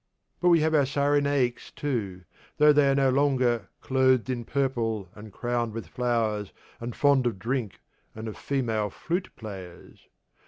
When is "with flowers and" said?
5.73-6.95